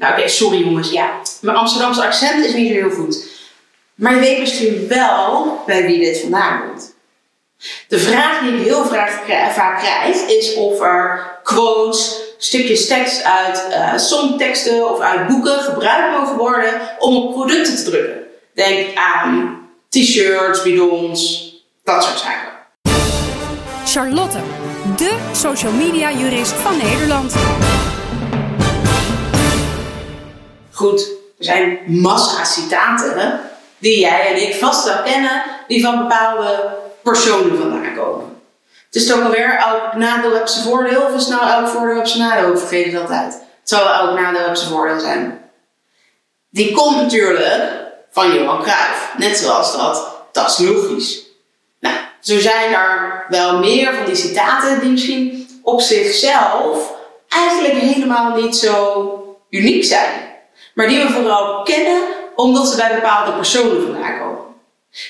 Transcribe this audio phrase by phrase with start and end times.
[0.00, 1.10] Nou oké, sorry jongens, ja.
[1.40, 3.26] Mijn Amsterdamse accent is niet zo heel goed.
[3.94, 6.94] Maar je weet misschien wel bij wie dit vandaan komt.
[7.88, 8.84] De vraag die ik heel
[9.54, 16.18] vaak krijg is of er quotes, stukjes tekst uit uh, songteksten of uit boeken gebruikt
[16.18, 18.22] mogen worden om op producten te drukken.
[18.54, 19.58] Denk aan
[19.88, 21.52] t-shirts, bidons,
[21.84, 22.48] dat soort zaken.
[23.86, 24.38] Charlotte,
[24.96, 27.34] de social media jurist van Nederland.
[30.80, 31.00] Goed,
[31.38, 33.40] er zijn massa citaten
[33.78, 38.42] die jij en ik vast wel kennen, die van bepaalde personen vandaan komen.
[38.86, 42.10] Het is toch alweer, elk nadeel heeft zijn voordeel, of is nou elk voordeel heeft
[42.10, 42.52] zijn nadeel?
[42.52, 43.32] Ik vergeet het altijd.
[43.32, 45.50] Het zal elk nadeel heeft zijn voordeel zijn.
[46.50, 47.62] Die komt natuurlijk
[48.10, 49.14] van Johan Cruijff.
[49.18, 51.22] Net zoals dat, dat is logisch.
[51.80, 56.92] Nou, zo zijn er wel meer van die citaten die misschien op zichzelf
[57.28, 60.29] eigenlijk helemaal niet zo uniek zijn.
[60.80, 62.02] Maar die we vooral kennen
[62.34, 64.44] omdat ze bij bepaalde personen vandaan komen.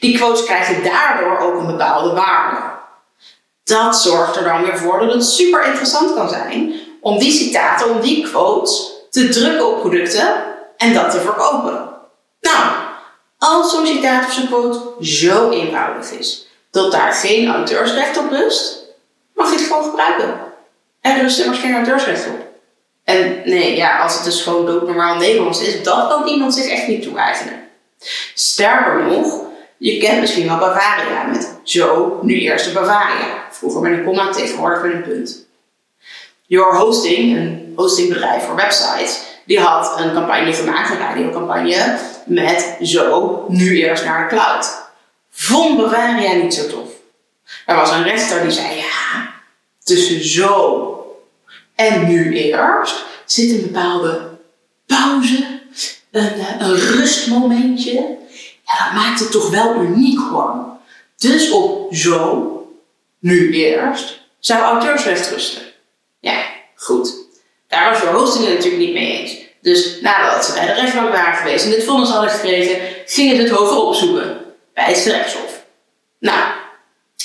[0.00, 2.56] Die quotes krijgen daardoor ook een bepaalde waarde.
[3.64, 7.90] Dat zorgt er dan weer voor dat het super interessant kan zijn om die citaten,
[7.90, 10.34] om die quotes te drukken op producten
[10.76, 11.88] en dat te verkopen.
[12.40, 12.64] Nou,
[13.38, 18.84] als zo'n citaat of zo'n quote zo eenvoudig is dat daar geen auteursrecht op rust,
[19.34, 20.40] mag je het gewoon gebruiken.
[21.00, 22.45] Er rust immers geen auteursrecht op.
[23.06, 26.86] En nee, ja, als het dus gewoon doodnormaal Nederlands is, dat kan iemand zich echt
[26.86, 27.68] niet toe-eigenen.
[28.34, 29.40] Sterker nog,
[29.76, 33.44] je kent misschien wel Bavaria met zo, nu eerst de Bavaria.
[33.50, 35.46] Vroeger met een komma, tegenwoordig met een punt.
[36.46, 43.44] Your Hosting, een hostingbedrijf voor websites, die had een campagne gemaakt, een radiocampagne, met zo,
[43.48, 44.66] nu eerst naar de cloud.
[45.30, 46.88] Vond Bavaria niet zo tof.
[47.66, 49.32] Er was een rechter die zei, ja,
[49.84, 50.95] tussen zo
[51.76, 54.28] en nu eerst zit een bepaalde
[54.86, 55.60] pauze,
[56.10, 58.16] een, een rustmomentje
[58.66, 60.64] ja, dat maakt het toch wel uniek hoor.
[61.16, 62.52] Dus op zo,
[63.18, 65.62] nu eerst, zou auteursrecht rusten.
[66.20, 66.44] Ja,
[66.74, 67.14] goed.
[67.68, 69.36] Daar was de hosting het natuurlijk niet mee eens.
[69.62, 73.42] Dus nadat ze bij de rechtbank waren geweest en dit vonnis hadden gekregen, gingen ze
[73.42, 74.44] het hoger opzoeken
[74.74, 75.64] bij het gerechtshof.
[76.18, 76.52] Nou,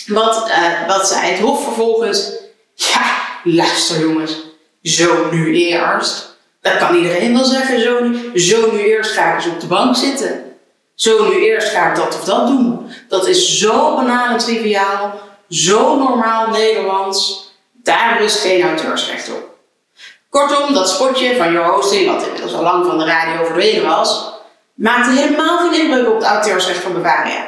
[0.07, 2.31] wat, uh, wat zei het hof vervolgens?
[2.75, 4.37] Ja, luister jongens,
[4.83, 6.29] zo nu eerst.
[6.61, 9.67] Dat kan iedereen wel zeggen, zo nu, zo nu eerst ga ik eens op de
[9.67, 10.55] bank zitten.
[10.95, 12.91] Zo nu eerst ga ik dat of dat doen.
[13.07, 15.19] Dat is zo banaal en triviaal,
[15.49, 17.49] zo normaal Nederlands.
[17.73, 19.49] Daar rust geen auteursrecht op.
[20.29, 24.31] Kortom, dat spotje van Your Hosting, wat inmiddels al lang van de radio verdwenen was,
[24.73, 27.47] maakte helemaal geen indruk op het auteursrecht van Bavaria.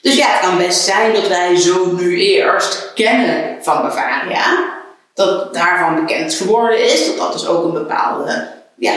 [0.00, 4.73] Dus ja, het kan best zijn dat wij zo nu eerst kennen van Bavaria,
[5.14, 8.94] dat daarvan bekend geworden is, dat dat dus ook een bepaalde ja,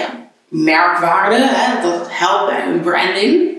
[0.48, 3.56] merkwaarde, hè, dat het helpt bij hun branding.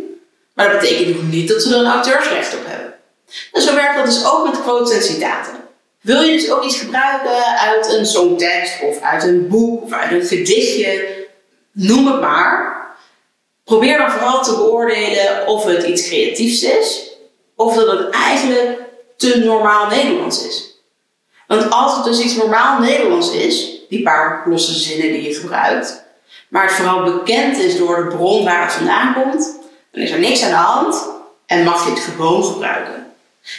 [0.54, 2.94] Maar dat betekent nog niet dat ze er een auteursrecht op hebben.
[3.52, 5.54] En zo werkt dat dus ook met quotes en citaten.
[6.00, 10.12] Wil je dus ook iets gebruiken uit een songtekst of uit een boek of uit
[10.12, 11.26] een gedichtje,
[11.72, 12.76] noem het maar.
[13.64, 17.08] Probeer dan vooral te beoordelen of het iets creatiefs is
[17.56, 18.78] of dat het eigenlijk
[19.16, 20.67] te normaal Nederlands is.
[21.48, 26.04] Want als het dus iets normaal Nederlands is, die paar losse zinnen die je gebruikt,
[26.48, 29.58] maar het vooral bekend is door de bron waar het vandaan komt,
[29.92, 31.08] dan is er niks aan de hand
[31.47, 33.06] en mag je het gewoon gebruiken.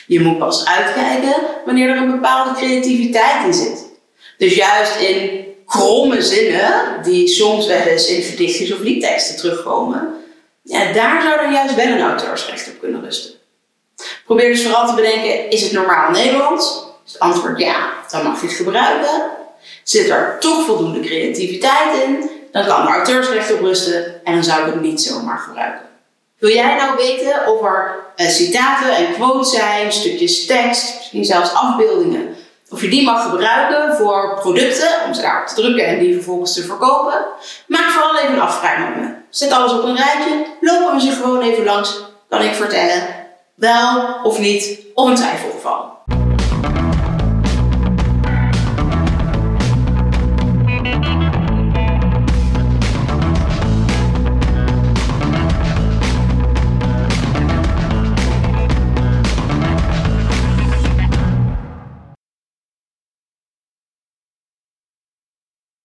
[0.07, 1.35] Je moet pas uitkijken
[1.65, 3.85] wanneer er een bepaalde creativiteit in zit.
[4.37, 6.71] Dus juist in kromme zinnen,
[7.03, 10.13] die soms wel eens in gedichtjes of liedteksten terugkomen,
[10.63, 13.33] ja, daar zou dan juist wel een auteursrecht op kunnen rusten.
[14.25, 16.87] Probeer dus vooral te bedenken, is het normaal Nederlands?
[17.19, 19.21] Antwoord ja, dan mag je het gebruiken.
[19.83, 24.59] Zit er toch voldoende creativiteit in, dan kan er auteursrecht op rusten en dan zou
[24.59, 25.85] ik het niet zomaar gebruiken.
[26.37, 31.53] Wil jij nou weten of er uh, citaten en quotes zijn, stukjes tekst, misschien zelfs
[31.53, 32.35] afbeeldingen,
[32.69, 36.53] of je die mag gebruiken voor producten om ze daarop te drukken en die vervolgens
[36.53, 37.25] te verkopen?
[37.67, 39.13] Maak vooral even een afspraak me.
[39.29, 43.07] Zet alles op een rijtje, lopen we ze gewoon even langs, kan ik vertellen
[43.55, 45.98] wel of niet of een twijfelgeval.